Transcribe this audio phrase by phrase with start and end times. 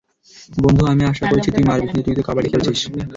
[0.57, 2.81] বন্ধু, আমি আশা করেছি তুই মারবি কিন্তু তুই তো কাবাডি খেলছিস।